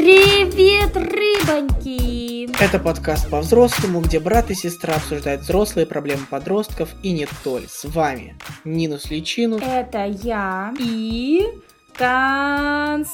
Привет, 0.00 0.96
рыбоньки! 0.96 2.48
Это 2.58 2.78
подкаст 2.78 3.28
по-взрослому, 3.28 4.00
где 4.00 4.18
брат 4.18 4.50
и 4.50 4.54
сестра 4.54 4.94
обсуждают 4.94 5.42
взрослые 5.42 5.84
проблемы 5.86 6.22
подростков 6.30 6.88
и 7.02 7.12
не 7.12 7.28
только. 7.44 7.68
С 7.68 7.84
вами 7.84 8.34
Нинус 8.64 9.10
Личину. 9.10 9.58
Это 9.58 10.06
я 10.06 10.72
и 10.78 11.46
Константа. 11.92 13.10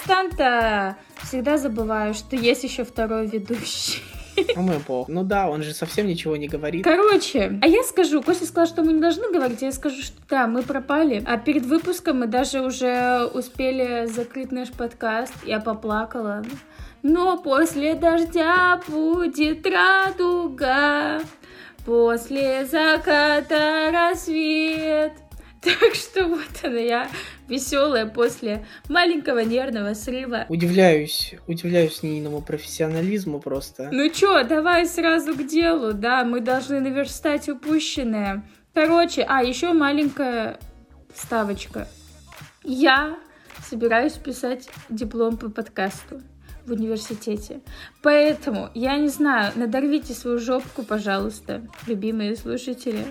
Всегда 1.24 1.58
забываю, 1.58 2.14
что 2.14 2.36
есть 2.36 2.62
еще 2.62 2.84
второй 2.84 3.26
ведущий. 3.26 4.00
Ну, 4.54 4.62
мой 4.62 4.78
бог. 4.86 5.08
Ну 5.08 5.24
да, 5.24 5.48
он 5.48 5.62
же 5.62 5.74
совсем 5.74 6.06
ничего 6.06 6.36
не 6.36 6.46
говорит. 6.46 6.84
Короче, 6.84 7.58
а 7.62 7.66
я 7.66 7.82
скажу, 7.82 8.22
Костя 8.22 8.46
сказал, 8.46 8.66
что 8.68 8.84
мы 8.84 8.92
не 8.92 9.00
должны 9.00 9.32
говорить, 9.32 9.60
а 9.62 9.66
я 9.66 9.72
скажу, 9.72 10.00
что 10.02 10.14
да, 10.28 10.46
мы 10.46 10.62
пропали. 10.62 11.20
А 11.26 11.36
перед 11.36 11.66
выпуском 11.66 12.20
мы 12.20 12.28
даже 12.28 12.60
уже 12.60 13.24
успели 13.34 14.06
закрыть 14.06 14.52
наш 14.52 14.70
подкаст. 14.70 15.32
Я 15.44 15.58
поплакала. 15.58 16.44
Но 17.08 17.38
после 17.38 17.94
дождя 17.94 18.80
будет 18.88 19.64
радуга, 19.64 21.20
после 21.84 22.66
заката 22.66 23.90
рассвет. 23.92 25.12
Так 25.60 25.94
что 25.94 26.26
вот 26.26 26.64
она 26.64 26.80
я, 26.80 27.08
веселая 27.48 28.06
после 28.06 28.66
маленького 28.88 29.38
нервного 29.40 29.94
срыва. 29.94 30.46
Удивляюсь, 30.48 31.36
удивляюсь 31.46 32.02
Ниному 32.02 32.42
профессионализму 32.42 33.38
просто. 33.40 33.88
Ну 33.92 34.10
чё, 34.10 34.42
давай 34.42 34.84
сразу 34.86 35.32
к 35.36 35.46
делу, 35.46 35.92
да, 35.92 36.24
мы 36.24 36.40
должны 36.40 36.80
наверстать 36.80 37.48
упущенное. 37.48 38.44
Короче, 38.74 39.24
а, 39.28 39.44
еще 39.44 39.72
маленькая 39.72 40.58
ставочка. 41.14 41.86
Я 42.64 43.16
собираюсь 43.64 44.14
писать 44.14 44.68
диплом 44.88 45.36
по 45.36 45.48
подкасту 45.50 46.20
в 46.66 46.72
университете. 46.72 47.60
Поэтому, 48.02 48.70
я 48.74 48.96
не 48.96 49.08
знаю, 49.08 49.52
надорвите 49.56 50.12
свою 50.12 50.38
жопку, 50.38 50.82
пожалуйста, 50.82 51.62
любимые 51.86 52.36
слушатели. 52.36 53.06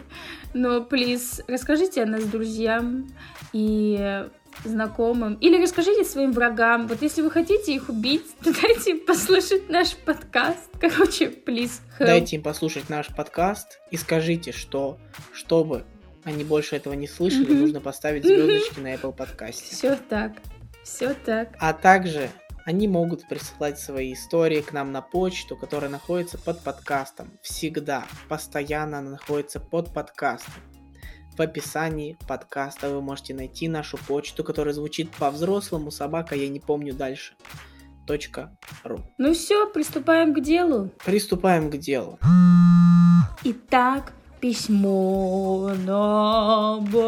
Но, 0.53 0.81
плиз, 0.81 1.41
расскажите 1.47 2.03
о 2.03 2.05
нас 2.05 2.23
друзьям 2.25 3.07
и 3.53 4.25
знакомым. 4.63 5.35
Или 5.35 5.61
расскажите 5.61 6.05
своим 6.05 6.31
врагам. 6.31 6.87
Вот 6.87 7.01
если 7.01 7.21
вы 7.21 7.31
хотите 7.31 7.73
их 7.73 7.89
убить, 7.89 8.25
то 8.43 8.53
дайте 8.61 8.91
им 8.91 9.05
послушать 9.05 9.69
наш 9.69 9.95
подкаст. 9.95 10.69
Короче, 10.79 11.29
плиз. 11.29 11.81
Дайте 11.99 12.37
им 12.37 12.43
послушать 12.43 12.89
наш 12.89 13.07
подкаст 13.07 13.79
и 13.91 13.97
скажите, 13.97 14.51
что 14.51 14.97
чтобы 15.33 15.83
они 16.23 16.43
больше 16.43 16.75
этого 16.75 16.93
не 16.93 17.07
слышали, 17.07 17.47
mm-hmm. 17.47 17.59
нужно 17.59 17.81
поставить 17.81 18.25
звездочки 18.25 18.79
mm-hmm. 18.79 18.83
на 18.83 18.93
Apple 18.95 19.13
подкасте. 19.13 19.75
Все 19.75 19.95
так. 19.95 20.33
Все 20.83 21.13
так. 21.13 21.49
А 21.59 21.73
также 21.73 22.29
они 22.65 22.87
могут 22.87 23.27
присылать 23.27 23.79
свои 23.79 24.13
истории 24.13 24.61
к 24.61 24.73
нам 24.73 24.91
на 24.91 25.01
почту, 25.01 25.55
которая 25.55 25.89
находится 25.89 26.37
под 26.39 26.61
подкастом. 26.61 27.31
Всегда, 27.41 28.05
постоянно 28.27 28.97
она 28.99 29.11
находится 29.11 29.59
под 29.59 29.93
подкастом. 29.93 30.53
В 31.37 31.41
описании 31.41 32.17
подкаста 32.27 32.89
вы 32.89 33.01
можете 33.01 33.35
найти 33.35 33.67
нашу 33.67 33.97
почту, 33.97 34.43
которая 34.43 34.73
звучит 34.73 35.11
по-взрослому 35.11 35.91
собака, 35.91 36.35
я 36.35 36.49
не 36.49 36.59
помню 36.59 36.93
дальше. 36.93 37.35
.ру. 38.83 38.99
Ну 39.17 39.33
все, 39.33 39.67
приступаем 39.67 40.33
к 40.33 40.39
делу. 40.39 40.91
Приступаем 41.03 41.71
к 41.71 41.77
делу. 41.77 42.19
Итак, 43.43 44.13
письмо 44.39 45.73
номер 45.85 47.05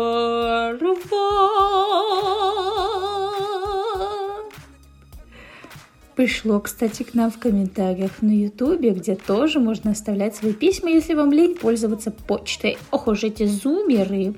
пришло, 6.17 6.59
кстати, 6.59 7.03
к 7.03 7.13
нам 7.13 7.29
в 7.29 7.37
комментариях 7.37 8.21
на 8.21 8.31
Ютубе, 8.31 8.89
где 8.89 9.15
тоже 9.15 9.59
можно 9.59 9.91
оставлять 9.91 10.35
свои 10.35 10.51
письма, 10.51 10.89
если 10.89 11.13
вам 11.13 11.31
лень 11.31 11.55
пользоваться 11.55 12.09
почтой. 12.09 12.77
Ох 12.91 13.07
уж 13.07 13.23
эти 13.23 13.45
зумеры! 13.45 14.33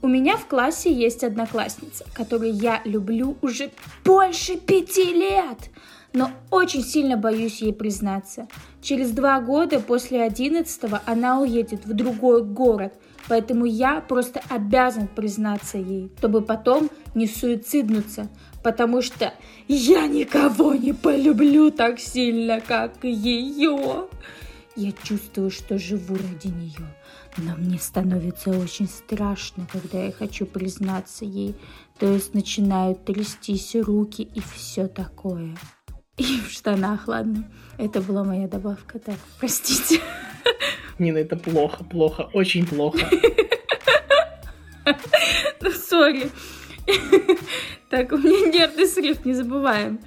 У 0.00 0.06
меня 0.06 0.36
в 0.36 0.46
классе 0.46 0.92
есть 0.92 1.24
одноклассница, 1.24 2.04
которую 2.14 2.54
я 2.54 2.80
люблю 2.84 3.36
уже 3.42 3.70
больше 4.04 4.56
пяти 4.56 5.12
лет, 5.12 5.70
но 6.12 6.30
очень 6.52 6.82
сильно 6.84 7.16
боюсь 7.16 7.62
ей 7.62 7.72
признаться. 7.72 8.46
Через 8.80 9.10
два 9.10 9.40
года 9.40 9.80
после 9.80 10.22
одиннадцатого 10.22 11.02
она 11.04 11.40
уедет 11.40 11.84
в 11.84 11.94
другой 11.94 12.44
город, 12.44 12.92
поэтому 13.26 13.64
я 13.64 14.00
просто 14.00 14.40
обязан 14.50 15.08
признаться 15.08 15.78
ей, 15.78 16.12
чтобы 16.18 16.42
потом 16.42 16.90
не 17.16 17.26
суициднуться, 17.26 18.28
потому 18.64 19.02
что 19.02 19.34
я 19.68 20.08
никого 20.08 20.74
не 20.74 20.94
полюблю 20.94 21.70
так 21.70 22.00
сильно, 22.00 22.60
как 22.60 23.04
ее. 23.04 24.08
Я 24.74 24.92
чувствую, 25.04 25.50
что 25.50 25.78
живу 25.78 26.16
ради 26.16 26.48
нее, 26.48 26.88
но 27.36 27.54
мне 27.56 27.78
становится 27.78 28.50
очень 28.50 28.88
страшно, 28.88 29.68
когда 29.70 30.02
я 30.02 30.10
хочу 30.10 30.46
признаться 30.46 31.24
ей, 31.24 31.54
то 31.98 32.12
есть 32.12 32.34
начинают 32.34 33.04
трястись 33.04 33.76
руки 33.76 34.22
и 34.22 34.40
все 34.40 34.88
такое. 34.88 35.54
И 36.16 36.40
в 36.40 36.50
штанах, 36.50 37.06
ладно. 37.06 37.44
Это 37.76 38.00
была 38.00 38.24
моя 38.24 38.48
добавка, 38.48 38.98
так, 38.98 39.18
простите. 39.38 40.00
Нина, 40.98 41.18
это 41.18 41.36
плохо, 41.36 41.84
плохо, 41.84 42.30
очень 42.32 42.66
плохо. 42.66 43.08
Ну, 45.60 45.70
сори. 45.70 46.30
Так, 47.90 48.12
у 48.12 48.16
меня 48.16 48.50
нервный 48.50 48.86
срыв, 48.88 49.24
не 49.24 49.34
забываем. 49.34 50.00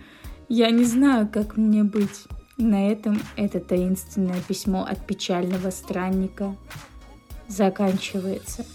Я 0.50 0.72
не 0.72 0.84
знаю, 0.84 1.30
как 1.32 1.56
мне 1.56 1.84
быть. 1.84 2.26
На 2.58 2.92
этом 2.92 3.22
это 3.36 3.60
таинственное 3.60 4.42
письмо 4.48 4.84
от 4.84 5.06
печального 5.06 5.70
странника 5.70 6.56
заканчивается. 7.48 8.66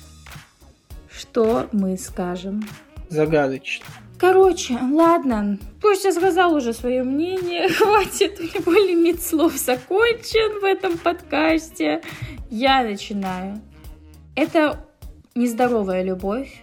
Что 1.11 1.69
мы 1.73 1.99
скажем? 1.99 2.63
Загадочно. 3.09 3.85
Короче, 4.19 4.79
ладно, 4.81 5.59
пусть 5.81 6.05
я 6.05 6.13
сказал 6.13 6.55
уже 6.55 6.73
свое 6.73 7.03
мнение, 7.03 7.69
хватит, 7.77 8.39
у 8.39 8.45
него 8.45 8.73
лимит 8.73 9.21
слов 9.21 9.55
закончен 9.57 10.61
в 10.61 10.65
этом 10.65 10.97
подкасте. 10.97 12.03
Я 12.49 12.85
начинаю. 12.85 13.61
Это 14.37 14.87
нездоровая 15.35 16.05
любовь, 16.05 16.63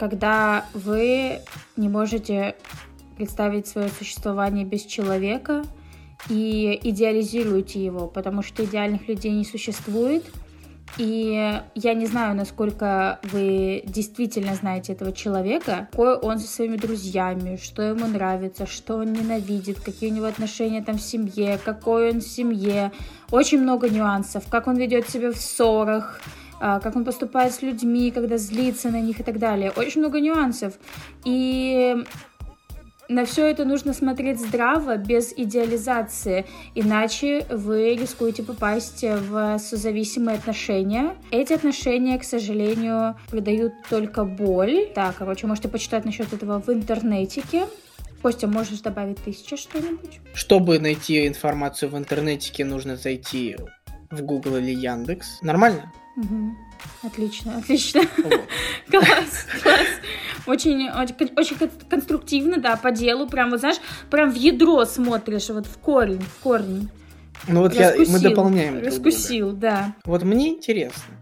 когда 0.00 0.64
вы 0.72 1.40
не 1.76 1.90
можете 1.90 2.56
представить 3.18 3.66
свое 3.66 3.90
существование 3.90 4.64
без 4.64 4.82
человека 4.82 5.62
и 6.30 6.80
идеализируете 6.82 7.84
его, 7.84 8.06
потому 8.06 8.42
что 8.42 8.64
идеальных 8.64 9.08
людей 9.08 9.30
не 9.30 9.44
существует. 9.44 10.24
И 10.96 11.60
я 11.74 11.94
не 11.94 12.06
знаю, 12.06 12.34
насколько 12.34 13.20
вы 13.24 13.82
действительно 13.84 14.54
знаете 14.54 14.94
этого 14.94 15.12
человека, 15.12 15.88
какой 15.92 16.16
он 16.16 16.38
со 16.38 16.48
своими 16.48 16.76
друзьями, 16.76 17.58
что 17.62 17.82
ему 17.82 18.06
нравится, 18.06 18.66
что 18.66 18.96
он 18.96 19.12
ненавидит, 19.12 19.80
какие 19.80 20.10
у 20.10 20.14
него 20.14 20.26
отношения 20.26 20.82
там 20.82 20.96
в 20.96 21.02
семье, 21.02 21.60
какой 21.62 22.10
он 22.10 22.20
в 22.20 22.26
семье. 22.26 22.90
Очень 23.30 23.60
много 23.60 23.90
нюансов, 23.90 24.44
как 24.48 24.66
он 24.66 24.78
ведет 24.78 25.10
себя 25.10 25.30
в 25.30 25.36
ссорах, 25.36 26.22
как 26.60 26.94
он 26.94 27.04
поступает 27.04 27.52
с 27.52 27.62
людьми, 27.62 28.10
когда 28.10 28.36
злится 28.36 28.90
на 28.90 29.00
них 29.00 29.18
и 29.18 29.22
так 29.24 29.38
далее. 29.38 29.72
Очень 29.74 30.02
много 30.02 30.20
нюансов. 30.20 30.74
И 31.24 31.96
на 33.10 33.24
все 33.24 33.46
это 33.46 33.64
нужно 33.64 33.92
смотреть 33.92 34.38
здраво, 34.38 34.96
без 34.96 35.32
идеализации, 35.36 36.46
иначе 36.76 37.44
вы 37.50 37.96
рискуете 37.96 38.44
попасть 38.44 39.02
в 39.02 39.58
созависимые 39.58 40.36
отношения. 40.36 41.16
Эти 41.32 41.52
отношения, 41.52 42.18
к 42.20 42.24
сожалению, 42.24 43.16
придают 43.28 43.72
только 43.90 44.24
боль. 44.24 44.86
Так, 44.94 45.16
короче, 45.16 45.48
можете 45.48 45.68
почитать 45.68 46.04
насчет 46.04 46.32
этого 46.32 46.60
в 46.60 46.68
интернетике. 46.68 47.66
Костя, 48.22 48.46
можешь 48.46 48.80
добавить 48.80 49.18
тысячу 49.18 49.56
что-нибудь? 49.56 50.20
Чтобы 50.32 50.78
найти 50.78 51.26
информацию 51.26 51.90
в 51.90 51.98
интернете, 51.98 52.64
нужно 52.64 52.96
зайти 52.96 53.56
в 54.10 54.22
Google 54.22 54.58
или 54.58 54.72
Яндекс. 54.72 55.40
Нормально? 55.42 55.90
Угу. 56.16 56.56
Отлично, 57.02 57.58
отлично. 57.58 58.02
класс, 58.90 59.46
класс. 59.62 59.86
Очень, 60.46 60.90
очень, 60.90 61.32
очень 61.36 61.56
конструктивно, 61.88 62.58
да, 62.58 62.76
по 62.76 62.90
делу. 62.90 63.28
Прям, 63.28 63.50
вот 63.50 63.60
знаешь, 63.60 63.78
прям 64.10 64.30
в 64.30 64.34
ядро 64.34 64.84
смотришь, 64.84 65.48
вот 65.48 65.66
в 65.66 65.78
корень, 65.78 66.20
в 66.22 66.42
корень. 66.42 66.90
Ну 67.48 67.60
вот 67.60 67.74
я, 67.74 67.94
мы 68.08 68.18
дополняем. 68.18 68.82
Раскусил, 68.84 69.52
да. 69.52 69.94
Вот 70.04 70.22
мне 70.22 70.50
интересно, 70.50 71.14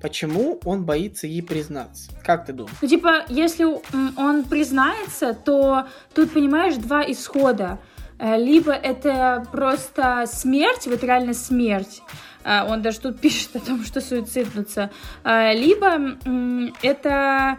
почему 0.00 0.60
он 0.64 0.84
боится 0.84 1.26
ей 1.26 1.42
признаться? 1.42 2.10
Как 2.24 2.46
ты 2.46 2.52
думаешь? 2.52 2.76
Ну, 2.80 2.88
типа, 2.88 3.24
если 3.28 3.66
он 4.16 4.44
признается, 4.44 5.34
то 5.34 5.86
тут, 6.14 6.32
понимаешь, 6.32 6.74
два 6.76 7.02
исхода. 7.10 7.78
Э, 8.18 8.36
либо 8.36 8.72
это 8.72 9.46
просто 9.50 10.24
смерть, 10.26 10.86
вот 10.86 11.02
реально 11.02 11.34
смерть, 11.34 12.02
он 12.44 12.82
даже 12.82 13.00
тут 13.00 13.20
пишет 13.20 13.56
о 13.56 13.60
том, 13.60 13.84
что 13.84 14.00
суициднуться, 14.00 14.90
а, 15.24 15.52
либо 15.52 16.16
это 16.82 17.58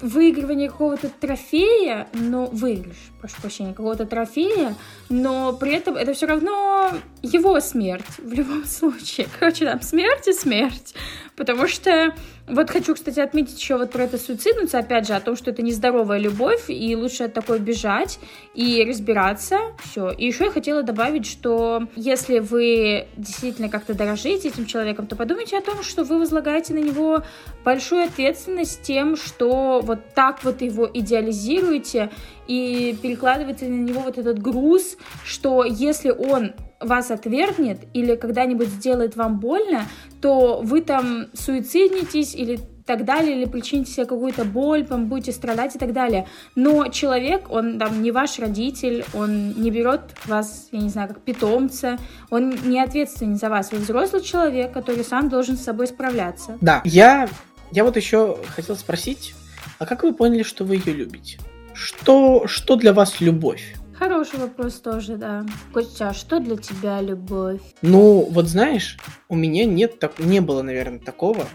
выигрывание 0.00 0.70
какого-то 0.70 1.08
трофея, 1.08 2.08
но 2.12 2.46
выигрыш, 2.46 2.96
прошу 3.26 3.42
прощения, 3.42 3.74
какого-то 3.74 4.06
трофея, 4.06 4.74
но 5.08 5.52
при 5.52 5.74
этом 5.74 5.96
это 5.96 6.12
все 6.12 6.26
равно 6.26 6.92
его 7.22 7.60
смерть 7.60 8.04
в 8.18 8.32
любом 8.32 8.64
случае. 8.66 9.26
Короче, 9.38 9.64
там 9.64 9.82
смерть 9.82 10.28
и 10.28 10.32
смерть. 10.32 10.94
Потому 11.36 11.68
что 11.68 12.14
вот 12.48 12.70
хочу, 12.70 12.94
кстати, 12.94 13.18
отметить 13.18 13.60
еще 13.60 13.76
вот 13.76 13.90
про 13.90 14.04
это 14.04 14.18
суициднуться, 14.18 14.78
опять 14.78 15.06
же, 15.06 15.14
о 15.14 15.20
том, 15.20 15.36
что 15.36 15.50
это 15.50 15.62
нездоровая 15.62 16.18
любовь, 16.18 16.64
и 16.68 16.94
лучше 16.94 17.24
от 17.24 17.34
такой 17.34 17.58
бежать 17.58 18.18
и 18.54 18.84
разбираться. 18.88 19.58
Все. 19.82 20.10
И 20.10 20.26
еще 20.26 20.44
я 20.44 20.50
хотела 20.50 20.82
добавить, 20.82 21.26
что 21.26 21.88
если 21.96 22.38
вы 22.38 23.08
действительно 23.16 23.68
как-то 23.68 23.94
дорожите 23.94 24.48
этим 24.48 24.64
человеком, 24.64 25.06
то 25.08 25.16
подумайте 25.16 25.58
о 25.58 25.60
том, 25.60 25.82
что 25.82 26.04
вы 26.04 26.18
возлагаете 26.20 26.72
на 26.72 26.78
него 26.78 27.22
большую 27.64 28.04
ответственность 28.04 28.82
тем, 28.82 29.16
что 29.16 29.80
вот 29.82 30.14
так 30.14 30.44
вот 30.44 30.62
его 30.62 30.88
идеализируете 30.92 32.10
и 32.46 32.96
перекладываете 33.16 33.66
на 33.68 33.82
него 33.82 34.00
вот 34.00 34.18
этот 34.18 34.40
груз, 34.40 34.96
что 35.24 35.64
если 35.64 36.10
он 36.10 36.52
вас 36.80 37.10
отвергнет 37.10 37.80
или 37.94 38.14
когда-нибудь 38.14 38.68
сделает 38.68 39.16
вам 39.16 39.40
больно, 39.40 39.86
то 40.20 40.60
вы 40.62 40.82
там 40.82 41.26
суициднитесь 41.32 42.34
или 42.34 42.60
так 42.84 43.04
далее, 43.04 43.36
или 43.36 43.46
причините 43.46 43.90
себе 43.90 44.06
какую-то 44.06 44.44
боль, 44.44 44.86
там 44.86 45.06
будете 45.06 45.32
страдать 45.32 45.74
и 45.74 45.78
так 45.78 45.92
далее. 45.92 46.28
Но 46.54 46.86
человек, 46.88 47.50
он 47.50 47.78
там 47.78 48.02
не 48.02 48.12
ваш 48.12 48.38
родитель, 48.38 49.04
он 49.12 49.54
не 49.60 49.70
берет 49.70 50.02
вас, 50.26 50.68
я 50.70 50.80
не 50.80 50.90
знаю, 50.90 51.08
как 51.08 51.20
питомца, 51.22 51.98
он 52.30 52.50
не 52.64 52.80
ответственен 52.80 53.36
за 53.36 53.48
вас. 53.48 53.72
Вы 53.72 53.78
взрослый 53.78 54.22
человек, 54.22 54.72
который 54.72 55.04
сам 55.04 55.28
должен 55.28 55.56
с 55.56 55.64
собой 55.64 55.88
справляться. 55.88 56.58
Да, 56.60 56.82
я, 56.84 57.28
я 57.72 57.82
вот 57.82 57.96
еще 57.96 58.38
хотел 58.54 58.76
спросить, 58.76 59.34
а 59.78 59.86
как 59.86 60.04
вы 60.04 60.12
поняли, 60.12 60.42
что 60.44 60.64
вы 60.64 60.76
ее 60.76 60.92
любите? 60.92 61.38
Что, 61.76 62.46
что 62.46 62.76
для 62.76 62.94
вас 62.94 63.20
любовь? 63.20 63.74
Хороший 63.98 64.38
вопрос 64.38 64.80
тоже, 64.80 65.16
да. 65.16 65.44
Костя, 65.72 66.08
а 66.08 66.14
что 66.14 66.40
для 66.40 66.56
тебя 66.56 67.02
любовь? 67.02 67.60
Ну, 67.82 68.26
вот 68.30 68.46
знаешь, 68.46 68.98
у 69.28 69.36
меня 69.36 69.66
нет 69.66 69.98
так, 69.98 70.18
не 70.18 70.40
было, 70.40 70.62
наверное, 70.62 70.98
такого. 70.98 71.46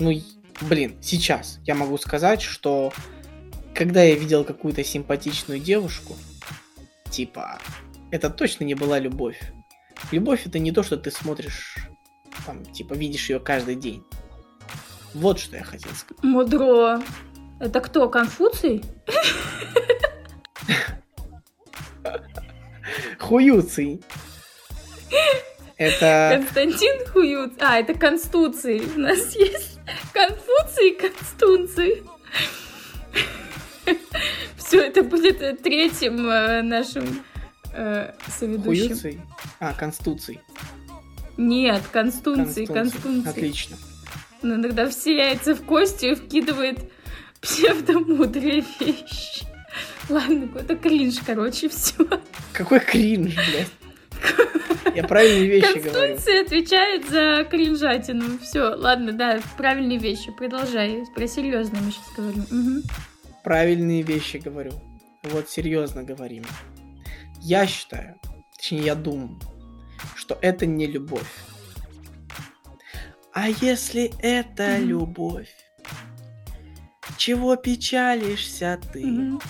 Ну, 0.00 0.12
блин, 0.62 0.96
сейчас 1.00 1.60
я 1.64 1.76
могу 1.76 1.96
сказать, 1.96 2.42
что 2.42 2.92
когда 3.72 4.02
я 4.02 4.16
видел 4.16 4.44
какую-то 4.44 4.82
симпатичную 4.82 5.60
девушку, 5.60 6.16
типа, 7.10 7.60
это 8.10 8.30
точно 8.30 8.64
не 8.64 8.74
была 8.74 8.98
любовь. 8.98 9.40
Любовь 10.10 10.44
это 10.44 10.58
не 10.58 10.72
то, 10.72 10.82
что 10.82 10.96
ты 10.96 11.12
смотришь, 11.12 11.78
там, 12.46 12.64
типа, 12.64 12.94
видишь 12.94 13.30
ее 13.30 13.38
каждый 13.38 13.76
день. 13.76 14.02
Вот 15.14 15.38
что 15.38 15.56
я 15.56 15.62
хотел 15.62 15.92
сказать. 15.92 16.22
Мудро. 16.22 17.00
Это 17.60 17.80
кто, 17.80 18.08
Конфуций? 18.08 18.84
Хуюций. 23.18 24.00
Это... 25.76 26.32
Константин 26.34 27.06
Хуюц. 27.06 27.52
А, 27.60 27.78
это 27.78 27.94
Конституции. 27.94 28.82
У 28.96 29.00
нас 29.00 29.34
есть 29.36 29.78
Конфуций 30.12 30.90
и 30.90 30.96
Конституции. 30.96 32.04
Все, 34.56 34.82
это 34.82 35.02
будет 35.02 35.62
третьим 35.62 36.28
э, 36.28 36.62
нашим 36.62 37.24
э, 37.72 38.12
соведущим. 38.28 38.88
Хуюций? 38.88 39.20
А, 39.60 39.72
Конституций. 39.72 40.40
Нет, 41.36 41.82
Констунций, 41.92 42.66
Констунций. 42.66 43.30
Отлично. 43.30 43.76
Но 44.42 44.56
ну, 44.56 44.62
иногда 44.62 44.88
все 44.88 45.16
яйца 45.16 45.54
в 45.54 45.62
кости 45.62 46.14
вкидывает 46.14 46.90
псевдомудрые 47.40 48.64
вещи. 48.80 49.46
Ладно, 50.08 50.48
какой-то 50.48 50.76
кринж, 50.76 51.16
короче, 51.24 51.68
все. 51.68 51.94
Какой 52.52 52.80
кринж, 52.80 53.34
блядь? 53.34 54.94
Я 54.94 55.04
правильные 55.04 55.46
вещи 55.46 55.78
говорю. 55.78 55.92
Конституция 55.92 56.42
отвечает 56.42 57.08
за 57.08 57.44
кринжатину. 57.48 58.38
Все, 58.40 58.74
ладно, 58.74 59.12
да, 59.12 59.40
правильные 59.56 59.98
вещи. 59.98 60.32
Продолжай. 60.32 61.04
Про 61.14 61.28
серьезное 61.28 61.80
мы 61.80 61.92
сейчас 61.92 62.12
говорим. 62.16 62.42
Угу. 62.42 62.82
Правильные 63.44 64.02
вещи 64.02 64.38
говорю. 64.38 64.72
Вот 65.22 65.48
серьезно 65.48 66.02
говорим. 66.02 66.44
Я 67.40 67.66
считаю, 67.66 68.16
точнее 68.56 68.82
я 68.82 68.94
думаю, 68.94 69.38
что 70.16 70.38
это 70.40 70.66
не 70.66 70.86
любовь. 70.86 71.32
А 73.32 73.48
если 73.48 74.10
это 74.20 74.78
любовь? 74.78 75.54
Чего 77.18 77.56
печалишься 77.56 78.80
ты? 78.92 79.02
mm 79.02 79.42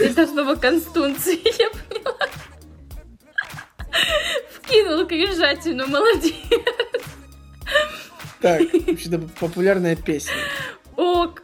Это 0.00 0.26
снова 0.26 0.54
Констунции, 0.56 1.38
я 1.58 1.68
поняла. 1.70 2.16
Вкинул 4.50 5.06
крижатину, 5.06 5.86
молодец. 5.86 6.34
Так, 8.40 8.62
вообще-то 8.72 9.18
популярная 9.38 9.96
песня. 9.96 10.32
Ок. 10.96 11.42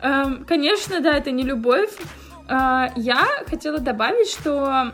Эм, 0.00 0.44
конечно, 0.46 1.00
да, 1.00 1.18
это 1.18 1.30
не 1.30 1.42
любовь. 1.42 1.90
Э, 2.48 2.88
я 2.96 3.26
хотела 3.48 3.80
добавить, 3.80 4.30
что 4.30 4.92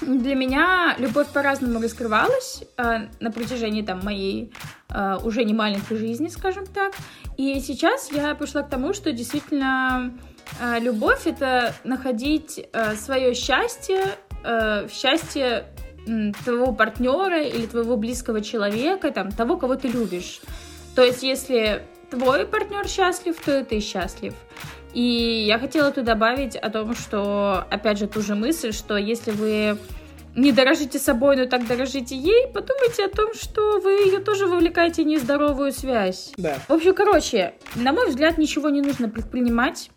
для 0.00 0.34
меня 0.34 0.96
любовь 0.98 1.28
по-разному 1.28 1.80
раскрывалась 1.80 2.62
э, 2.76 3.08
на 3.20 3.30
протяжении 3.30 3.82
там 3.82 4.00
моей 4.02 4.52
э, 4.90 5.16
уже 5.22 5.44
не 5.44 5.54
маленькой 5.54 5.96
жизни, 5.98 6.28
скажем 6.28 6.66
так. 6.66 6.92
И 7.36 7.60
сейчас 7.60 8.10
я 8.12 8.34
пришла 8.34 8.62
к 8.62 8.70
тому, 8.70 8.92
что 8.92 9.12
действительно 9.12 10.12
э, 10.60 10.80
любовь 10.80 11.26
это 11.26 11.74
находить 11.84 12.66
э, 12.72 12.94
свое 12.96 13.34
счастье, 13.34 14.16
э, 14.44 14.88
счастье 14.90 15.66
э, 16.06 16.32
твоего 16.44 16.72
партнера 16.72 17.42
или 17.42 17.66
твоего 17.66 17.96
близкого 17.96 18.40
человека, 18.40 19.10
там, 19.10 19.30
того, 19.30 19.56
кого 19.56 19.76
ты 19.76 19.88
любишь. 19.88 20.40
То 20.94 21.02
есть, 21.02 21.22
если 21.22 21.82
твой 22.10 22.46
партнер 22.46 22.86
счастлив, 22.88 23.36
то 23.44 23.58
и 23.58 23.64
ты 23.64 23.80
счастлив. 23.80 24.34
И 24.94 25.44
я 25.46 25.58
хотела 25.58 25.90
тут 25.90 26.04
добавить 26.04 26.56
о 26.56 26.70
том, 26.70 26.94
что, 26.94 27.64
опять 27.68 27.98
же, 27.98 28.06
ту 28.06 28.22
же 28.22 28.36
мысль, 28.36 28.72
что 28.72 28.96
если 28.96 29.32
вы 29.32 29.76
не 30.36 30.52
дорожите 30.52 30.98
собой, 30.98 31.36
но 31.36 31.46
так 31.46 31.66
дорожите 31.66 32.16
ей, 32.16 32.46
подумайте 32.48 33.04
о 33.04 33.08
том, 33.08 33.34
что 33.34 33.80
вы 33.80 33.92
ее 33.92 34.18
тоже 34.20 34.46
вовлекаете 34.46 35.02
в 35.02 35.06
нездоровую 35.06 35.72
связь. 35.72 36.32
Да. 36.36 36.56
В 36.68 36.72
общем, 36.72 36.94
короче, 36.94 37.54
на 37.74 37.92
мой 37.92 38.08
взгляд, 38.08 38.38
ничего 38.38 38.68
не 38.68 38.82
нужно 38.82 39.08
предпринимать. 39.08 39.90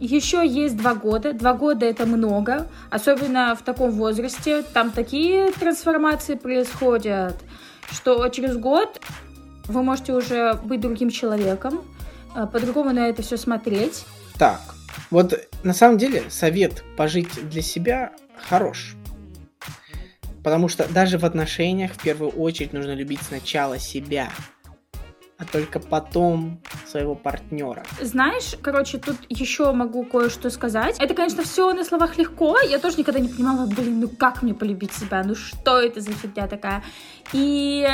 Еще 0.00 0.46
есть 0.46 0.76
два 0.76 0.94
года. 0.94 1.32
Два 1.32 1.54
года 1.54 1.86
это 1.86 2.06
много, 2.06 2.66
особенно 2.90 3.54
в 3.54 3.62
таком 3.62 3.92
возрасте. 3.92 4.62
Там 4.62 4.90
такие 4.90 5.50
трансформации 5.52 6.34
происходят, 6.34 7.36
что 7.90 8.28
через 8.28 8.56
год 8.56 9.00
вы 9.68 9.82
можете 9.82 10.12
уже 10.12 10.54
быть 10.64 10.80
другим 10.80 11.10
человеком, 11.10 11.84
э, 12.34 12.46
по-другому 12.46 12.92
на 12.92 13.08
это 13.08 13.22
все 13.22 13.36
смотреть. 13.36 14.04
Так, 14.42 14.60
вот 15.12 15.38
на 15.62 15.72
самом 15.72 15.98
деле 15.98 16.24
совет 16.28 16.82
пожить 16.96 17.48
для 17.48 17.62
себя 17.62 18.12
хорош. 18.48 18.96
Потому 20.42 20.66
что 20.66 20.92
даже 20.92 21.16
в 21.16 21.24
отношениях 21.24 21.92
в 21.92 22.02
первую 22.02 22.32
очередь 22.32 22.72
нужно 22.72 22.92
любить 22.92 23.22
сначала 23.22 23.78
себя, 23.78 24.30
а 25.38 25.44
только 25.44 25.78
потом 25.78 26.60
своего 26.88 27.14
партнера. 27.14 27.84
Знаешь, 28.00 28.56
короче, 28.60 28.98
тут 28.98 29.16
еще 29.28 29.70
могу 29.70 30.02
кое-что 30.02 30.50
сказать. 30.50 30.96
Это, 30.98 31.14
конечно, 31.14 31.44
все 31.44 31.72
на 31.72 31.84
словах 31.84 32.18
легко. 32.18 32.58
Я 32.62 32.80
тоже 32.80 32.96
никогда 32.98 33.20
не 33.20 33.28
понимала, 33.28 33.66
блин, 33.66 34.00
ну 34.00 34.08
как 34.08 34.42
мне 34.42 34.54
полюбить 34.54 34.92
себя? 34.92 35.22
Ну 35.22 35.36
что 35.36 35.78
это 35.78 36.00
за 36.00 36.10
фигня 36.14 36.48
такая? 36.48 36.82
И 37.32 37.88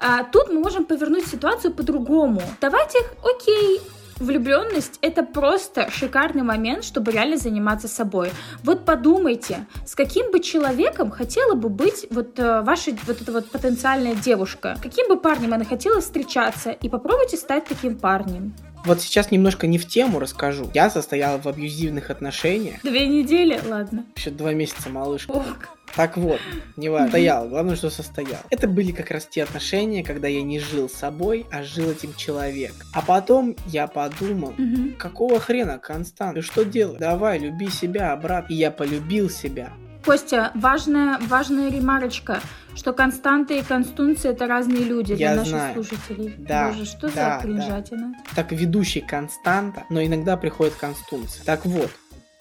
а, 0.00 0.24
тут 0.24 0.48
мы 0.48 0.60
можем 0.60 0.86
повернуть 0.86 1.26
ситуацию 1.26 1.74
по-другому. 1.74 2.40
Давайте, 2.58 3.00
окей, 3.22 3.82
влюбленность 4.20 4.98
это 5.02 5.22
просто 5.22 5.90
шикарный 5.90 6.42
момент, 6.42 6.84
чтобы 6.84 7.12
реально 7.12 7.36
заниматься 7.36 7.88
собой. 7.88 8.30
Вот 8.62 8.84
подумайте, 8.84 9.66
с 9.86 9.94
каким 9.94 10.30
бы 10.30 10.40
человеком 10.40 11.10
хотела 11.10 11.54
бы 11.54 11.68
быть 11.68 12.06
вот 12.10 12.38
э, 12.38 12.60
ваша 12.62 12.92
вот 13.06 13.20
эта 13.20 13.32
вот 13.32 13.50
потенциальная 13.50 14.14
девушка, 14.14 14.76
каким 14.82 15.08
бы 15.08 15.16
парнем 15.16 15.54
она 15.54 15.64
хотела 15.64 16.00
встречаться, 16.00 16.70
и 16.70 16.88
попробуйте 16.88 17.36
стать 17.36 17.64
таким 17.66 17.98
парнем. 17.98 18.54
Вот 18.84 19.02
сейчас 19.02 19.30
немножко 19.30 19.66
не 19.66 19.78
в 19.78 19.86
тему 19.86 20.18
расскажу. 20.18 20.70
Я 20.72 20.88
состояла 20.88 21.38
в 21.38 21.46
абьюзивных 21.46 22.10
отношениях. 22.10 22.80
Две 22.82 23.06
недели, 23.06 23.60
ладно. 23.68 24.06
Еще 24.16 24.30
два 24.30 24.54
месяца, 24.54 24.88
малышка. 24.88 25.30
Ок. 25.30 25.68
Так 25.96 26.16
вот, 26.16 26.40
не 26.76 26.88
состоял, 26.88 27.48
главное, 27.48 27.76
что 27.76 27.90
состоял. 27.90 28.40
Это 28.50 28.68
были 28.68 28.92
как 28.92 29.10
раз 29.10 29.26
те 29.26 29.42
отношения, 29.42 30.04
когда 30.04 30.28
я 30.28 30.42
не 30.42 30.60
жил 30.60 30.88
собой, 30.88 31.46
а 31.50 31.62
жил 31.62 31.90
этим 31.90 32.14
человек. 32.14 32.72
А 32.92 33.02
потом 33.02 33.56
я 33.66 33.86
подумал, 33.86 34.54
какого 34.98 35.40
хрена, 35.40 35.78
Констант, 35.78 36.34
ты 36.34 36.42
что 36.42 36.64
делаешь? 36.64 37.00
Давай, 37.00 37.38
люби 37.38 37.68
себя 37.68 38.12
обратно. 38.12 38.52
И 38.52 38.56
я 38.56 38.70
полюбил 38.70 39.28
себя. 39.28 39.72
Костя, 40.04 40.50
важная, 40.54 41.18
важная 41.28 41.70
ремарочка, 41.70 42.40
что 42.74 42.94
константа 42.94 43.52
и 43.52 43.62
констунция 43.62 44.32
это 44.32 44.46
разные 44.46 44.82
люди 44.82 45.12
Я 45.12 45.16
для 45.16 45.34
наших 45.34 45.48
знаю. 45.50 45.74
слушателей. 45.74 46.34
Да, 46.38 46.68
Боже, 46.68 46.86
что 46.86 47.14
да, 47.14 47.36
за 47.38 47.42
кринжатина? 47.42 48.14
Так 48.34 48.52
ведущий 48.52 49.02
константа, 49.02 49.84
но 49.90 50.02
иногда 50.02 50.38
приходит 50.38 50.74
констунция. 50.74 51.44
Так 51.44 51.66
вот, 51.66 51.90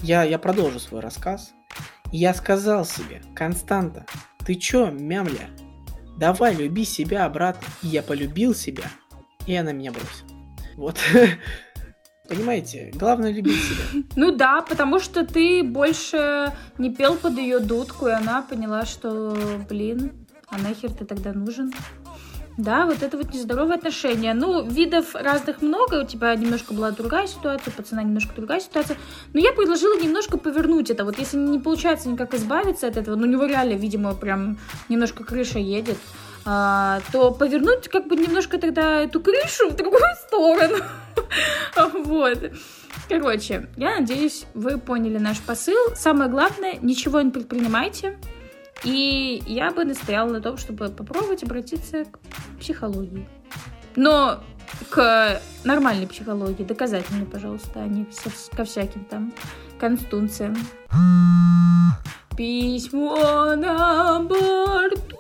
я, 0.01 0.23
я 0.23 0.39
продолжу 0.39 0.79
свой 0.79 1.01
рассказ. 1.01 1.51
Я 2.11 2.33
сказал 2.33 2.85
себе, 2.85 3.21
Константа, 3.35 4.05
ты 4.45 4.55
чё, 4.55 4.89
мямля? 4.89 5.49
Давай, 6.17 6.55
люби 6.55 6.83
себя 6.83 7.25
обратно. 7.25 7.67
И 7.83 7.87
я 7.87 8.01
полюбил 8.01 8.55
себя, 8.55 8.85
и 9.45 9.55
она 9.55 9.73
меня 9.73 9.91
бросила. 9.91 10.29
Вот. 10.75 10.97
Понимаете, 12.27 12.91
главное 12.95 13.31
любить 13.31 13.61
себя. 13.61 14.03
Ну 14.15 14.35
да, 14.35 14.61
потому 14.61 14.99
что 14.99 15.25
ты 15.25 15.63
больше 15.63 16.51
не 16.77 16.93
пел 16.93 17.15
под 17.15 17.37
ее 17.37 17.59
дудку, 17.59 18.07
и 18.07 18.11
она 18.11 18.41
поняла, 18.41 18.85
что, 18.85 19.37
блин, 19.69 20.27
а 20.47 20.57
нахер 20.57 20.91
ты 20.91 21.05
тогда 21.05 21.31
нужен? 21.31 21.71
Да, 22.59 22.85
вот 22.85 23.03
это 23.03 23.15
вот 23.15 23.33
нездоровое 23.33 23.77
отношение. 23.77 24.33
Ну, 24.33 24.61
видов 24.61 25.15
разных 25.15 25.61
много, 25.61 26.03
у 26.03 26.05
тебя 26.05 26.35
немножко 26.35 26.73
была 26.73 26.91
другая 26.91 27.25
ситуация, 27.25 27.71
у 27.71 27.77
пацана 27.77 28.03
немножко 28.03 28.35
другая 28.35 28.59
ситуация. 28.59 28.97
Но 29.31 29.39
я 29.39 29.53
предложила 29.53 29.97
немножко 29.97 30.37
повернуть 30.37 30.89
это. 30.89 31.05
Вот 31.05 31.17
если 31.17 31.37
не 31.37 31.57
получается 31.59 32.09
никак 32.09 32.33
избавиться 32.33 32.87
от 32.87 32.97
этого, 32.97 33.15
ну, 33.15 33.23
у 33.23 33.29
него 33.29 33.45
реально, 33.45 33.75
видимо, 33.75 34.13
прям 34.13 34.57
немножко 34.89 35.23
крыша 35.23 35.57
едет, 35.57 35.97
а, 36.43 36.99
то 37.13 37.31
повернуть 37.31 37.87
как 37.87 38.09
бы 38.09 38.17
немножко 38.17 38.57
тогда 38.57 39.03
эту 39.03 39.21
крышу 39.21 39.69
в 39.69 39.75
другую 39.77 40.03
сторону. 40.27 40.83
Вот. 41.93 42.51
Короче, 43.07 43.69
я 43.77 43.99
надеюсь, 43.99 44.45
вы 44.53 44.79
поняли 44.79 45.17
наш 45.17 45.39
посыл. 45.39 45.95
Самое 45.95 46.29
главное, 46.29 46.77
ничего 46.81 47.21
не 47.21 47.31
предпринимайте. 47.31 48.17
И 48.83 49.43
я 49.45 49.71
бы 49.71 49.83
настояла 49.83 50.29
на 50.29 50.41
том, 50.41 50.57
чтобы 50.57 50.89
попробовать 50.89 51.43
обратиться 51.43 52.05
к 52.05 52.19
психологии. 52.59 53.27
Но 53.95 54.41
к 54.89 55.41
нормальной 55.63 56.07
психологии, 56.07 56.63
доказательной, 56.63 57.25
пожалуйста, 57.25 57.81
а 57.81 57.87
не 57.87 58.07
ко 58.55 58.63
всяким 58.63 59.03
там 59.05 59.33
констунциям. 59.79 60.55
Письмо 62.37 63.55
на 63.55 64.19
борту. 64.19 65.17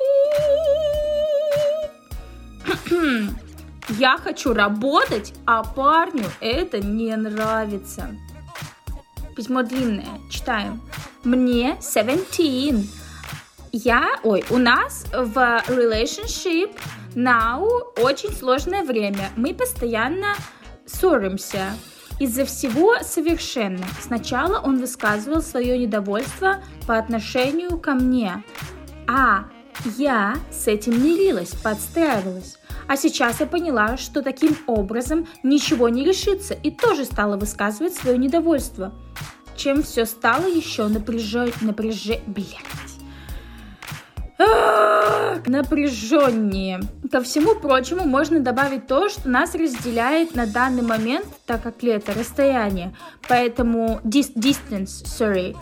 Я 3.97 4.17
хочу 4.17 4.53
работать, 4.53 5.33
а 5.45 5.63
парню 5.63 6.25
это 6.39 6.79
не 6.79 7.15
нравится. 7.15 8.15
Письмо 9.35 9.63
длинное. 9.63 10.19
Читаем. 10.29 10.81
Мне 11.23 11.77
17. 11.81 13.08
Я, 13.71 14.19
ой, 14.23 14.43
у 14.49 14.57
нас 14.57 15.05
в 15.13 15.37
relationship 15.67 16.75
now 17.13 17.67
очень 18.01 18.31
сложное 18.31 18.83
время. 18.83 19.29
Мы 19.35 19.53
постоянно 19.53 20.33
ссоримся 20.87 21.73
из-за 22.19 22.45
всего 22.45 22.95
совершенно. 23.03 23.85
Сначала 24.01 24.59
он 24.59 24.79
высказывал 24.79 25.43
свое 25.43 25.77
недовольство 25.77 26.63
по 26.87 26.97
отношению 26.97 27.77
ко 27.77 27.93
мне, 27.93 28.43
а 29.07 29.45
я 29.97 30.35
с 30.51 30.67
этим 30.67 31.03
мирилась, 31.03 31.51
подстраивалась. 31.51 32.57
А 32.87 32.97
сейчас 32.97 33.39
я 33.39 33.45
поняла, 33.45 33.97
что 33.97 34.23
таким 34.23 34.57
образом 34.65 35.27
ничего 35.43 35.89
не 35.89 36.03
решится, 36.03 36.55
и 36.55 36.71
тоже 36.71 37.05
стала 37.05 37.37
высказывать 37.37 37.93
свое 37.93 38.17
недовольство. 38.17 38.95
Чем 39.55 39.83
все 39.83 40.05
стало 40.05 40.47
еще 40.47 40.87
напряжен... 40.87 41.51
напряже... 41.61 42.19
Блядь. 42.25 42.88
Напряженнее. 45.45 46.81
Ко 47.11 47.21
всему 47.21 47.55
прочему 47.55 48.05
можно 48.05 48.39
добавить 48.39 48.87
то, 48.87 49.09
что 49.09 49.27
нас 49.27 49.55
разделяет 49.55 50.35
на 50.35 50.45
данный 50.45 50.81
момент, 50.81 51.25
так 51.45 51.63
как 51.63 51.83
лето, 51.83 52.13
расстояние. 52.13 52.95
Поэтому 53.27 53.99
dis- 54.03 54.33
distance, 54.35 55.03
sorry. 55.05 55.55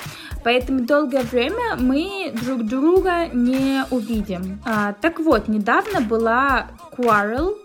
Поэтому 0.43 0.81
долгое 0.81 1.23
время 1.23 1.75
мы 1.79 2.33
друг 2.43 2.63
друга 2.65 3.27
не 3.33 3.83
увидим. 3.89 4.61
А, 4.65 4.93
так 4.93 5.19
вот, 5.19 5.47
недавно 5.47 6.01
была 6.01 6.67
quarrel, 6.95 7.55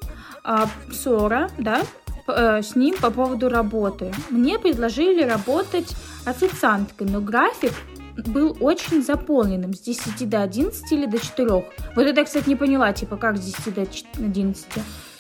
а, 0.45 0.69
ссора, 0.93 1.51
да, 1.59 1.83
э, 2.27 2.63
с 2.63 2.75
ним 2.77 2.97
по 3.01 3.11
поводу 3.11 3.49
работы. 3.49 4.13
Мне 4.31 4.59
предложили 4.59 5.23
работать 5.23 5.95
официанткой, 6.25 7.09
но 7.09 7.21
график 7.21 7.73
был 8.17 8.57
очень 8.61 9.03
заполненным 9.03 9.75
с 9.75 9.81
10 9.81 10.29
до 10.29 10.43
11 10.43 10.93
или 10.93 11.07
до 11.07 11.19
4. 11.19 11.51
Вот 11.51 12.07
это 12.07 12.21
я, 12.21 12.25
кстати, 12.25 12.49
не 12.49 12.57
поняла, 12.57 12.93
типа, 12.93 13.17
как 13.17 13.37
с 13.37 13.41
10 13.41 13.75
до 13.75 13.87
ч- 13.87 14.05
11. 14.19 14.67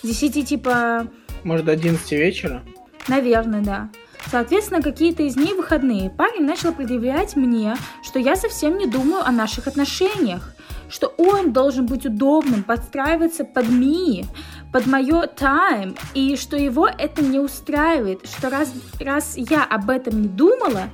С 0.02 0.06
10, 0.06 0.48
типа, 0.48 1.06
Может, 1.44 1.66
до 1.66 1.72
11 1.72 2.12
вечера? 2.12 2.62
Наверное, 3.08 3.62
да. 3.62 3.88
Соответственно, 4.30 4.82
какие-то 4.82 5.24
из 5.24 5.34
дней 5.34 5.54
выходные. 5.54 6.08
Парень 6.10 6.44
начал 6.44 6.72
предъявлять 6.72 7.34
мне, 7.34 7.74
что 8.04 8.18
я 8.20 8.36
совсем 8.36 8.78
не 8.78 8.86
думаю 8.86 9.26
о 9.26 9.32
наших 9.32 9.66
отношениях, 9.66 10.54
что 10.88 11.08
он 11.18 11.52
должен 11.52 11.86
быть 11.86 12.06
удобным, 12.06 12.62
подстраиваться 12.62 13.44
под 13.44 13.68
ми, 13.68 14.24
под 14.72 14.86
мое 14.86 15.26
time, 15.26 15.98
и 16.14 16.36
что 16.36 16.56
его 16.56 16.86
это 16.86 17.22
не 17.22 17.40
устраивает, 17.40 18.20
что 18.28 18.48
раз, 18.50 18.72
раз 19.00 19.34
я 19.36 19.64
об 19.64 19.90
этом 19.90 20.22
не 20.22 20.28
думала, 20.28 20.84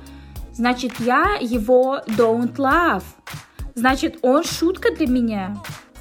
значит, 0.59 0.99
я 0.99 1.37
его 1.39 2.01
don't 2.05 2.57
love. 2.57 3.03
Значит, 3.75 4.19
он 4.21 4.43
шутка 4.43 4.93
для 4.93 5.07
меня. 5.07 5.57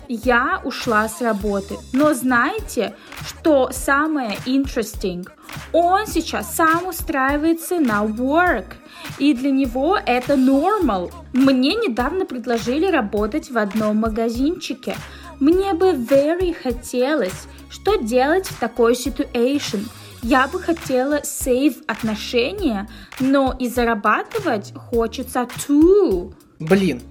Я 0.09 0.61
ушла 0.65 1.09
с 1.09 1.21
работы. 1.21 1.77
Но 1.93 2.13
знаете, 2.13 2.97
что 3.25 3.71
самое 3.71 4.33
interesting? 4.47 5.29
Он 5.73 6.09
сейчас 6.09 6.57
сам 6.57 6.89
устраивается 6.89 7.79
на 7.79 8.05
work. 8.05 8.73
И 9.19 9.33
для 9.33 9.53
него 9.53 9.97
это 10.05 10.35
normal. 10.35 11.13
Мне 11.33 11.77
недавно 11.77 12.25
предложили 12.27 12.91
работать 12.91 13.51
в 13.53 13.59
одном 13.59 13.99
магазинчике. 13.99 14.97
Мне 15.39 15.73
бы 15.73 15.93
very 15.93 16.53
хотелось, 16.53 17.47
что 17.71 17.95
делать 17.95 18.49
в 18.49 18.59
такой 18.59 18.95
situation. 18.95 19.89
Я 20.23 20.49
бы 20.49 20.61
хотела 20.61 21.21
save 21.21 21.85
отношения, 21.87 22.89
но 23.21 23.55
и 23.59 23.69
зарабатывать 23.69 24.73
хочется 24.75 25.49
too. 25.69 26.35
Блин, 26.59 27.03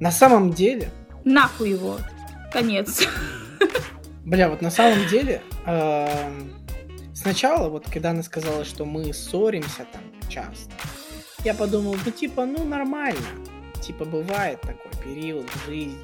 на 0.00 0.10
самом 0.10 0.52
деле, 0.52 0.90
Нахуй 1.24 1.70
его. 1.70 1.98
Конец. 2.52 3.06
бля, 4.24 4.48
вот 4.48 4.60
на 4.60 4.70
самом 4.70 5.06
деле, 5.08 5.42
эм, 5.66 6.52
сначала, 7.14 7.68
вот 7.68 7.86
когда 7.88 8.10
она 8.10 8.22
сказала, 8.22 8.64
что 8.64 8.84
мы 8.84 9.12
ссоримся 9.12 9.86
там 9.92 10.02
часто, 10.28 10.72
я 11.44 11.54
подумал, 11.54 11.96
ну 12.04 12.10
типа, 12.10 12.44
ну 12.44 12.64
нормально. 12.64 13.20
Типа 13.80 14.04
бывает 14.04 14.60
такой 14.60 14.90
период 15.02 15.48
в 15.48 15.66
жизни. 15.66 15.98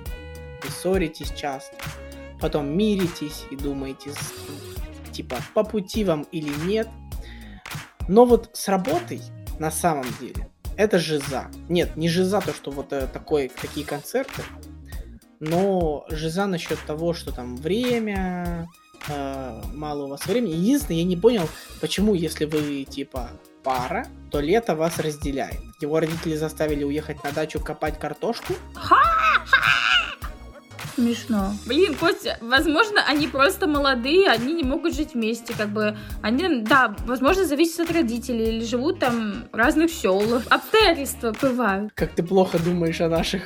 Вы 0.62 0.71
ссоритесь 0.71 1.33
часто, 1.33 1.76
потом 2.40 2.76
миритесь 2.76 3.45
и 3.50 3.57
думаете, 3.57 4.11
типа, 5.18 5.37
по 5.52 5.64
пути 5.64 6.04
вам 6.04 6.22
или 6.30 6.50
нет. 6.64 6.88
Но 8.06 8.25
вот 8.25 8.50
с 8.52 8.68
работой, 8.68 9.20
на 9.58 9.70
самом 9.70 10.06
деле, 10.20 10.48
это 10.76 10.98
жиза. 10.98 11.50
Нет, 11.68 11.96
не 11.96 12.08
жиза 12.08 12.40
то, 12.40 12.54
что 12.54 12.70
вот 12.70 12.92
э, 12.92 13.08
такой, 13.12 13.50
такие 13.60 13.84
концерты, 13.84 14.42
но 15.40 16.06
жиза 16.08 16.46
насчет 16.46 16.78
того, 16.87 17.14
что 17.14 17.32
там 17.32 17.56
время, 17.56 18.68
э, 19.08 19.62
мало 19.75 20.04
у 20.04 20.08
вас 20.08 20.25
времени. 20.26 20.52
Единственное, 20.52 21.00
я 21.00 21.04
не 21.04 21.16
понял, 21.16 21.48
почему, 21.80 22.14
если 22.14 22.44
вы 22.44 22.84
типа 22.84 23.30
пара, 23.64 24.06
то 24.30 24.40
лето 24.40 24.76
вас 24.76 25.00
разделяет. 25.00 25.60
Его 25.80 25.98
родители 25.98 26.37
заставили 26.37 26.84
уехать 26.84 27.25
на 27.25 27.32
дачу 27.32 27.58
копать 27.58 27.98
картошку. 27.98 28.54
Смешно. 30.99 31.52
Блин, 31.64 31.95
Костя, 31.95 32.38
возможно, 32.40 33.05
они 33.07 33.28
просто 33.28 33.69
молодые, 33.69 34.28
они 34.31 34.52
не 34.52 34.64
могут 34.64 34.97
жить 34.97 35.14
вместе, 35.14 35.55
как 35.57 35.69
бы. 35.69 35.97
Они, 36.23 36.62
да, 36.62 36.97
возможно, 37.07 37.45
зависит 37.45 37.78
от 37.78 37.93
родителей 37.93 38.49
или 38.49 38.64
живут 38.64 38.99
там 38.99 39.45
в 39.52 39.55
разных 39.55 39.93
селах. 39.93 40.43
Обстоятельства 40.50 41.33
бывают. 41.40 41.93
Как 41.95 42.17
ты 42.17 42.25
плохо 42.25 42.59
думаешь 42.59 43.00
о 43.00 43.09
наших 43.09 43.43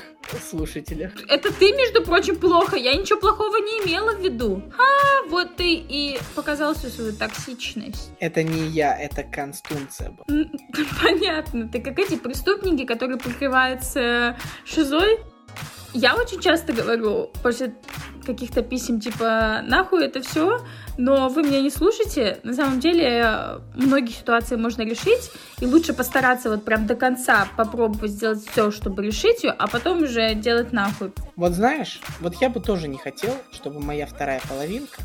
слушателях. 0.48 1.12
Это 1.28 1.52
ты, 1.52 1.72
между 1.72 2.02
прочим, 2.02 2.36
плохо. 2.36 2.76
Я 2.76 2.94
ничего 2.94 3.20
плохого 3.20 3.56
не 3.56 3.86
имела 3.86 4.14
в 4.14 4.22
виду. 4.22 4.62
А, 4.78 5.28
вот 5.28 5.56
ты 5.56 5.74
и 5.74 6.18
показал 6.34 6.74
всю 6.74 6.88
свою 6.88 7.12
токсичность. 7.12 8.12
Это 8.18 8.42
не 8.42 8.66
я, 8.68 8.98
это 8.98 9.24
констунция 9.24 10.10
была. 10.10 10.24
Понятно. 11.02 11.68
Ты 11.68 11.82
как 11.82 11.98
эти 11.98 12.16
преступники, 12.16 12.86
которые 12.86 13.18
прикрываются 13.18 14.38
шизой. 14.64 15.18
Я 15.94 16.14
очень 16.16 16.40
часто 16.40 16.72
говорю, 16.72 17.30
после 17.42 17.74
каких-то 18.24 18.62
писем 18.62 19.00
типа 19.00 19.60
«нахуй 19.64 20.04
это 20.04 20.22
все», 20.22 20.60
но 20.96 21.28
вы 21.28 21.42
меня 21.42 21.60
не 21.60 21.70
слушаете. 21.70 22.38
На 22.44 22.54
самом 22.54 22.80
деле 22.80 23.60
многие 23.74 24.12
ситуации 24.12 24.56
можно 24.56 24.82
решить, 24.82 25.30
и 25.60 25.66
лучше 25.66 25.92
постараться 25.92 26.50
вот 26.50 26.64
прям 26.64 26.86
до 26.86 26.94
конца 26.94 27.46
попробовать 27.56 28.12
сделать 28.12 28.42
все, 28.46 28.70
чтобы 28.70 29.04
решить 29.04 29.44
ее, 29.44 29.50
а 29.50 29.66
потом 29.66 30.02
уже 30.02 30.34
делать 30.34 30.72
нахуй. 30.72 31.12
Вот 31.36 31.52
знаешь, 31.52 32.00
вот 32.20 32.36
я 32.36 32.48
бы 32.48 32.60
тоже 32.60 32.88
не 32.88 32.98
хотел, 32.98 33.34
чтобы 33.52 33.80
моя 33.80 34.06
вторая 34.06 34.40
половинка 34.48 35.02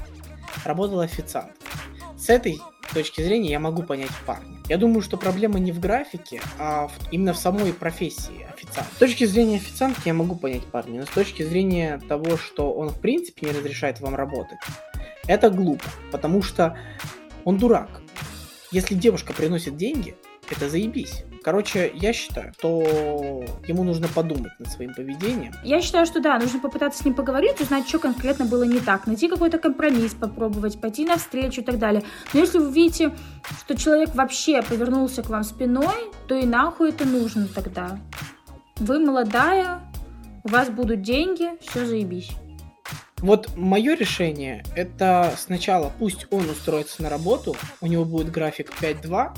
работала 0.63 1.03
официант. 1.03 1.51
С 2.17 2.29
этой 2.29 2.62
точки 2.94 3.22
зрения 3.22 3.51
я 3.51 3.60
могу 3.60 3.84
понять 3.84 4.12
парня. 4.25 4.57
Я 4.69 4.77
думаю, 4.77 5.01
что 5.01 5.15
проблема 5.15 5.59
не 5.59 5.71
в 5.71 5.79
графике, 5.79 6.41
а 6.59 6.88
в, 6.88 6.93
именно 7.12 7.33
в 7.33 7.38
самой 7.38 7.71
профессии 7.71 8.45
официант. 8.53 8.89
С 8.95 9.00
точки 9.00 9.24
зрения 9.25 9.57
официантки 9.57 10.07
я 10.07 10.13
могу 10.13 10.36
понять 10.36 10.65
парня, 10.65 11.00
но 11.00 11.05
с 11.05 11.09
точки 11.09 11.43
зрения 11.43 12.01
того, 12.09 12.38
что 12.38 12.74
он 12.74 12.89
в 12.89 13.00
принципе 13.00 13.47
не 13.47 13.53
разрешает 13.53 14.01
вам 14.01 14.15
работать, 14.15 14.59
это 15.25 15.50
глупо, 15.50 15.86
потому 16.12 16.41
что 16.41 16.77
он 17.45 17.57
дурак. 17.57 18.01
Если 18.71 18.93
девушка 18.93 19.33
приносит 19.33 19.77
деньги, 19.77 20.15
это 20.50 20.69
заебись. 20.69 21.24
Короче, 21.48 21.94
я 21.96 22.12
считаю, 22.12 22.51
что 22.58 22.82
ему 23.70 23.86
нужно 23.86 24.10
подумать 24.10 24.51
над 24.60 24.68
своим 24.68 24.94
поведением. 24.94 25.54
Я 25.63 25.82
считаю, 25.82 26.06
что 26.06 26.20
да, 26.20 26.38
нужно 26.38 26.60
попытаться 26.60 27.01
с 27.01 27.06
ним 27.06 27.13
поговорить, 27.13 27.62
узнать, 27.62 27.88
что 27.88 28.00
конкретно 28.00 28.44
было 28.44 28.63
не 28.63 28.82
так, 28.82 29.08
найти 29.08 29.30
какой-то 29.30 29.58
компромисс, 29.58 30.13
попробовать, 30.13 30.82
пойти 30.82 31.06
навстречу 31.06 31.62
и 31.62 31.63
так 31.63 31.80
далее. 31.80 32.04
Но 32.34 32.42
если 32.42 32.58
вы 32.58 32.70
видите, 32.70 33.13
что 33.62 33.77
человек 33.77 34.13
вообще 34.13 34.62
повернулся 34.62 35.24
к 35.24 35.30
вам 35.30 35.46
спиной, 35.46 36.12
то 36.27 36.36
и 36.36 36.46
нахуй 36.46 36.89
это 36.89 37.08
нужно 37.08 37.48
тогда. 37.48 37.98
Вы 38.75 39.00
молодая, 39.00 39.80
у 40.44 40.50
вас 40.50 40.70
будут 40.70 41.01
деньги, 41.01 41.51
все 41.62 41.86
заебись. 41.86 42.30
Вот 43.20 43.56
мое 43.56 43.96
решение 43.96 44.66
это 44.75 45.34
сначала 45.38 45.94
пусть 45.98 46.27
он 46.30 46.50
устроится 46.50 47.01
на 47.04 47.10
работу, 47.10 47.56
у 47.80 47.88
него 47.88 48.04
будет 48.04 48.32
график 48.32 48.74
5-2, 48.82 49.34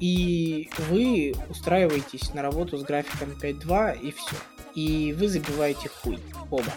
и 0.00 0.70
вы 0.88 1.34
устраиваетесь 1.48 2.34
на 2.34 2.42
работу 2.42 2.76
с 2.78 2.82
графиком 2.82 3.30
5.2 3.40 4.00
и 4.00 4.12
все. 4.12 4.36
И 4.74 5.12
вы 5.18 5.28
забиваете 5.28 5.88
хуй 5.88 6.18
оба. 6.50 6.72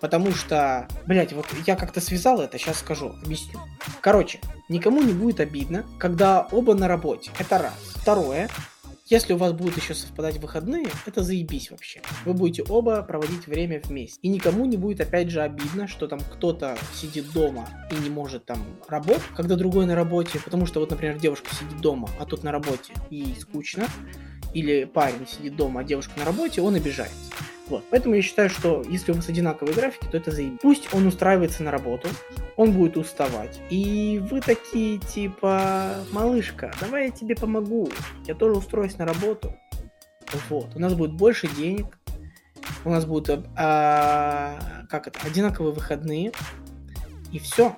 Потому 0.00 0.32
что, 0.32 0.88
блять, 1.06 1.32
вот 1.32 1.46
я 1.66 1.76
как-то 1.76 2.00
связал 2.00 2.40
это, 2.40 2.58
сейчас 2.58 2.78
скажу, 2.78 3.14
объясню. 3.22 3.60
Короче, 4.00 4.40
никому 4.68 5.02
не 5.02 5.12
будет 5.12 5.40
обидно, 5.40 5.84
когда 5.98 6.48
оба 6.50 6.74
на 6.74 6.88
работе. 6.88 7.30
Это 7.38 7.58
раз. 7.58 7.74
Второе, 7.96 8.48
если 9.10 9.32
у 9.32 9.36
вас 9.36 9.52
будут 9.52 9.76
еще 9.76 9.92
совпадать 9.92 10.38
выходные, 10.38 10.86
это 11.04 11.22
заебись 11.24 11.72
вообще. 11.72 12.00
Вы 12.24 12.32
будете 12.32 12.62
оба 12.62 13.02
проводить 13.02 13.48
время 13.48 13.82
вместе. 13.84 14.20
И 14.22 14.28
никому 14.28 14.64
не 14.66 14.76
будет 14.76 15.00
опять 15.00 15.30
же 15.30 15.42
обидно, 15.42 15.88
что 15.88 16.06
там 16.06 16.20
кто-то 16.20 16.78
сидит 16.94 17.30
дома 17.32 17.68
и 17.90 17.96
не 17.96 18.08
может 18.08 18.46
там 18.46 18.64
работать, 18.86 19.22
когда 19.36 19.56
другой 19.56 19.86
на 19.86 19.96
работе. 19.96 20.38
Потому 20.44 20.64
что 20.64 20.78
вот, 20.78 20.90
например, 20.90 21.18
девушка 21.18 21.52
сидит 21.52 21.80
дома, 21.80 22.08
а 22.20 22.24
тут 22.24 22.44
на 22.44 22.52
работе 22.52 22.92
и 23.10 23.34
скучно. 23.38 23.88
Или 24.54 24.84
парень 24.84 25.26
сидит 25.26 25.56
дома, 25.56 25.80
а 25.80 25.84
девушка 25.84 26.12
на 26.16 26.24
работе, 26.24 26.60
он 26.60 26.76
обижается. 26.76 27.32
Вот. 27.70 27.84
Поэтому 27.88 28.16
я 28.16 28.22
считаю, 28.22 28.50
что 28.50 28.82
если 28.88 29.12
у 29.12 29.14
вас 29.14 29.28
одинаковые 29.28 29.74
графики, 29.74 30.04
то 30.10 30.16
это 30.16 30.32
заебись. 30.32 30.58
Пусть 30.60 30.92
он 30.92 31.06
устраивается 31.06 31.62
на 31.62 31.70
работу, 31.70 32.08
он 32.56 32.72
будет 32.72 32.96
уставать. 32.96 33.60
И 33.70 34.20
вы 34.28 34.40
такие, 34.40 34.98
типа, 34.98 35.94
малышка, 36.10 36.74
давай 36.80 37.06
я 37.06 37.10
тебе 37.12 37.36
помогу. 37.36 37.88
Я 38.26 38.34
тоже 38.34 38.56
устроюсь 38.56 38.98
на 38.98 39.06
работу. 39.06 39.54
Вот. 40.48 40.74
У 40.74 40.80
нас 40.80 40.94
будет 40.94 41.12
больше 41.12 41.46
денег. 41.46 41.96
У 42.84 42.90
нас 42.90 43.04
будут, 43.04 43.46
а, 43.56 44.58
как 44.90 45.06
это, 45.06 45.20
одинаковые 45.24 45.72
выходные. 45.72 46.32
И 47.30 47.38
все. 47.38 47.76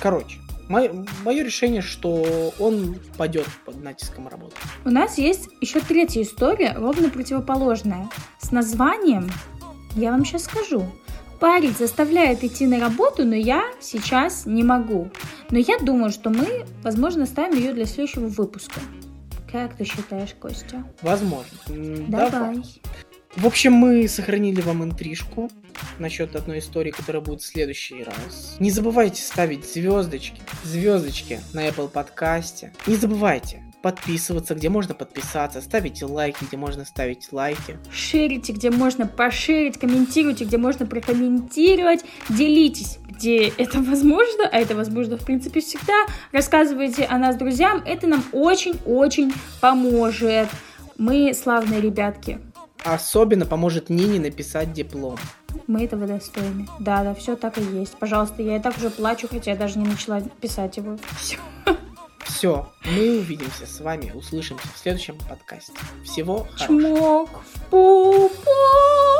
Короче, 0.00 0.38
Мое, 0.68 1.42
решение, 1.42 1.80
что 1.80 2.52
он 2.58 2.96
пойдет 3.16 3.46
под 3.64 3.82
натиском 3.82 4.28
работы. 4.28 4.54
У 4.84 4.90
нас 4.90 5.18
есть 5.18 5.48
еще 5.60 5.80
третья 5.80 6.22
история, 6.22 6.74
ровно 6.76 7.08
противоположная. 7.08 8.08
С 8.38 8.52
названием 8.52 9.30
я 9.96 10.12
вам 10.12 10.24
сейчас 10.24 10.44
скажу. 10.44 10.84
Парень 11.40 11.74
заставляет 11.74 12.42
идти 12.42 12.66
на 12.66 12.80
работу, 12.80 13.24
но 13.24 13.34
я 13.34 13.64
сейчас 13.80 14.44
не 14.44 14.64
могу. 14.64 15.08
Но 15.50 15.58
я 15.58 15.78
думаю, 15.78 16.10
что 16.10 16.30
мы, 16.30 16.66
возможно, 16.82 17.26
ставим 17.26 17.56
ее 17.56 17.72
для 17.72 17.86
следующего 17.86 18.26
выпуска. 18.26 18.80
Как 19.50 19.76
ты 19.76 19.84
считаешь, 19.84 20.34
Костя? 20.38 20.84
Возможно. 21.00 21.58
Давай. 21.68 22.30
Давай. 22.30 22.62
В 23.38 23.46
общем, 23.46 23.72
мы 23.72 24.08
сохранили 24.08 24.60
вам 24.60 24.82
интрижку 24.82 25.48
насчет 26.00 26.34
одной 26.34 26.58
истории, 26.58 26.90
которая 26.90 27.22
будет 27.22 27.40
в 27.40 27.46
следующий 27.46 28.02
раз. 28.02 28.56
Не 28.58 28.72
забывайте 28.72 29.22
ставить 29.22 29.64
звездочки, 29.64 30.40
звездочки 30.64 31.38
на 31.52 31.68
Apple 31.68 31.88
подкасте. 31.88 32.72
Не 32.88 32.96
забывайте 32.96 33.62
подписываться, 33.80 34.56
где 34.56 34.68
можно 34.68 34.92
подписаться, 34.92 35.60
ставите 35.60 36.04
лайки, 36.04 36.46
где 36.48 36.56
можно 36.56 36.84
ставить 36.84 37.28
лайки. 37.30 37.78
Шерите, 37.92 38.52
где 38.52 38.72
можно 38.72 39.06
пошерить, 39.06 39.78
комментируйте, 39.78 40.44
где 40.44 40.58
можно 40.58 40.84
прокомментировать, 40.84 42.04
делитесь, 42.28 42.98
где 43.08 43.46
это 43.50 43.80
возможно, 43.82 44.48
а 44.50 44.58
это 44.58 44.74
возможно 44.74 45.16
в 45.16 45.24
принципе 45.24 45.60
всегда. 45.60 46.06
Рассказывайте 46.32 47.04
о 47.04 47.18
нас 47.18 47.36
друзьям, 47.36 47.84
это 47.86 48.08
нам 48.08 48.24
очень-очень 48.32 49.32
поможет. 49.60 50.48
Мы 50.96 51.32
славные 51.32 51.80
ребятки. 51.80 52.40
Особенно 52.94 53.46
поможет 53.46 53.90
Нине 53.90 54.18
написать 54.18 54.72
диплом. 54.72 55.18
Мы 55.66 55.84
этого 55.84 56.06
достойны. 56.06 56.66
Да, 56.78 57.04
да, 57.04 57.14
все 57.14 57.36
так 57.36 57.58
и 57.58 57.62
есть. 57.62 57.96
Пожалуйста, 57.98 58.42
я 58.42 58.56
и 58.56 58.60
так 58.60 58.76
уже 58.78 58.90
плачу, 58.90 59.28
хотя 59.30 59.52
я 59.52 59.56
даже 59.56 59.78
не 59.78 59.86
начала 59.86 60.20
писать 60.40 60.76
его. 60.76 60.98
Все. 61.18 61.38
Все, 62.24 62.68
мы 62.84 63.18
увидимся 63.18 63.66
с 63.66 63.80
вами, 63.80 64.12
услышимся 64.14 64.68
в 64.74 64.78
следующем 64.78 65.18
подкасте. 65.28 65.72
Всего 66.04 66.46
хорошего. 66.56 66.96
Чмок 66.96 67.30
в 67.30 67.62
пупу. 67.70 69.17